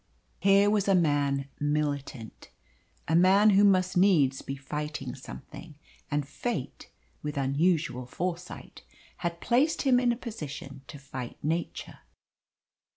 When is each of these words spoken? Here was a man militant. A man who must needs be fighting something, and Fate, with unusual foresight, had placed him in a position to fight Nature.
Here 0.39 0.67
was 0.67 0.87
a 0.87 0.95
man 0.95 1.47
militant. 1.59 2.49
A 3.07 3.15
man 3.15 3.51
who 3.51 3.63
must 3.63 3.95
needs 3.95 4.41
be 4.41 4.55
fighting 4.55 5.13
something, 5.13 5.75
and 6.09 6.27
Fate, 6.27 6.89
with 7.21 7.37
unusual 7.37 8.07
foresight, 8.07 8.81
had 9.17 9.39
placed 9.41 9.83
him 9.83 9.99
in 9.99 10.11
a 10.11 10.17
position 10.17 10.81
to 10.87 10.97
fight 10.97 11.37
Nature. 11.43 11.99